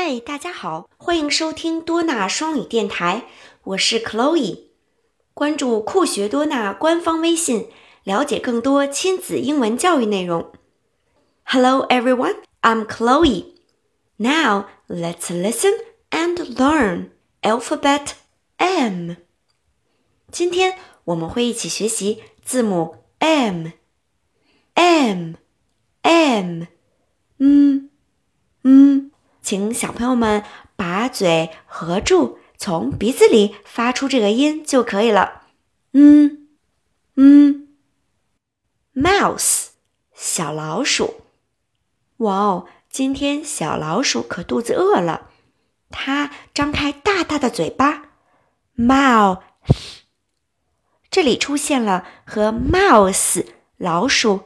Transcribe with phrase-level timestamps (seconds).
[0.00, 3.24] 嗨，大家好，欢迎收听多纳双语电台，
[3.64, 4.66] 我是 Chloe。
[5.34, 7.66] 关注酷学多纳官方微信，
[8.04, 10.52] 了解更多亲子英文教育内容。
[11.42, 13.54] Hello everyone, I'm Chloe.
[14.18, 15.72] Now let's listen
[16.10, 17.08] and learn
[17.42, 18.10] alphabet
[18.58, 19.14] M.
[20.30, 23.70] 今天我们会一起学习字母 M。
[24.74, 25.34] M
[26.02, 26.62] M
[27.38, 27.87] 嗯。
[29.48, 30.44] 请小朋友们
[30.76, 35.44] 把嘴合住，从鼻子里发出这个音就可以了。
[35.94, 36.48] 嗯
[37.16, 37.68] 嗯
[38.94, 39.68] ，mouse
[40.12, 41.22] 小老鼠。
[42.18, 45.30] 哇哦，今天小老鼠可肚子饿了，
[45.88, 48.10] 它张开大大的嘴巴
[48.76, 49.40] ，mouth。
[51.10, 53.46] 这里出现了和 mouse
[53.78, 54.40] 老鼠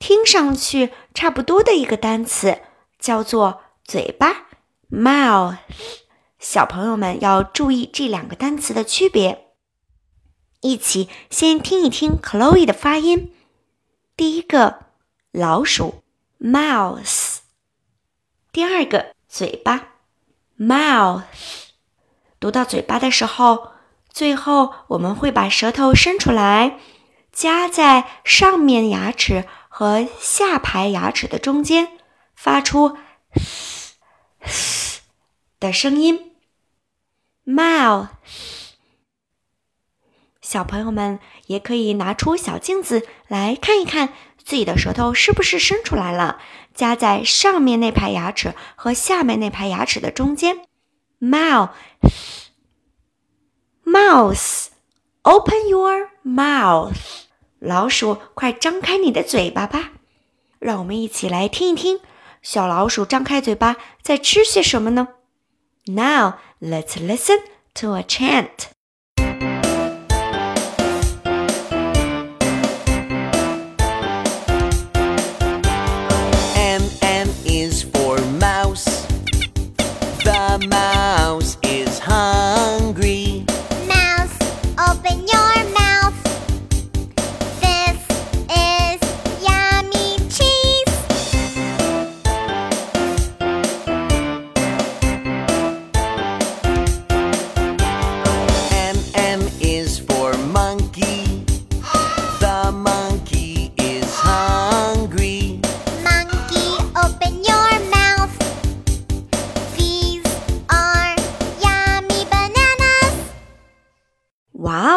[0.00, 2.62] 听上去差不多的一个单词，
[2.98, 3.62] 叫做。
[3.82, 4.46] 嘴巴
[4.90, 5.58] ，mouth，
[6.38, 9.46] 小朋友们要注意这两个单词的区别。
[10.60, 13.32] 一起先听一听 Chloe 的发音。
[14.16, 14.80] 第一个
[15.32, 16.02] 老鼠
[16.38, 17.38] ，mouse；
[18.52, 19.94] 第二个嘴巴
[20.58, 21.22] ，mouth。
[22.38, 23.72] 读到嘴巴的时候，
[24.10, 26.78] 最后我们会把舌头伸出来，
[27.32, 31.98] 夹在上面牙齿和下排牙齿的中间，
[32.34, 32.96] 发出。
[35.60, 36.32] 的声音
[37.46, 38.08] ，mouth。
[40.40, 46.40] 小朋友们也可以拿出小镜子来看一看自己的舌头是不是伸出来了，
[46.74, 50.62] 夹在上面那排牙齿和下面那排牙齿的中间
[51.20, 51.70] ，mouth。
[53.84, 56.96] Mouse，open your mouth。
[57.58, 59.90] 老鼠，快张开你的嘴巴吧！
[60.58, 62.00] 让我们一起来听一听。
[62.40, 65.08] 小老鼠张开嘴巴，在吃些什么呢
[65.86, 67.38] ？Now let's listen
[67.74, 68.70] to a chant.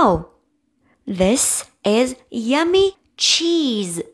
[0.02, 0.30] Wow,
[1.06, 4.04] this is yummy cheese，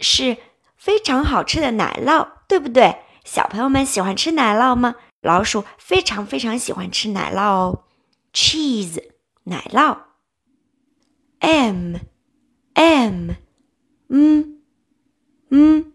[0.00, 0.38] 是
[0.76, 2.96] 非常好吃的奶酪，对不对？
[3.24, 4.96] 小朋友们喜欢吃奶酪吗？
[5.20, 7.84] 老鼠非常非常喜欢吃奶酪哦。
[8.32, 9.00] Cheese，
[9.44, 9.98] 奶酪。
[11.38, 11.98] M
[12.74, 13.30] M，
[14.08, 14.58] 嗯
[15.50, 15.92] 嗯。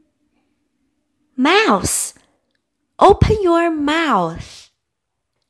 [1.36, 4.70] Mouse，open your mouth.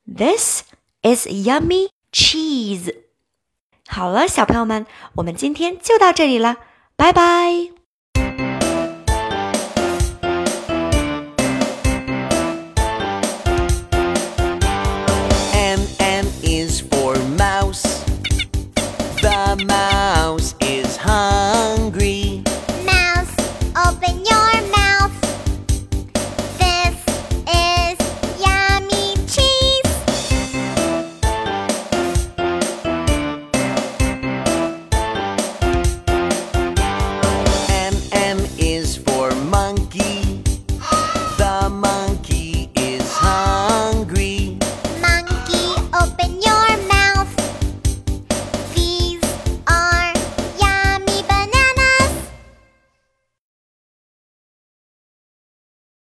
[0.08, 0.64] This
[1.04, 2.92] is yummy cheese.
[3.89, 6.59] 好了，小朋友们，我们今天就到这里了，
[6.95, 7.78] 拜拜。